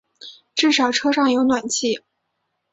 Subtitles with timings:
[0.55, 2.01] 至少车上有暖气